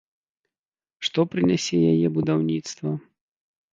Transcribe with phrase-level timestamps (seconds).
[1.07, 2.89] Што прынясе яе будаўніцтва?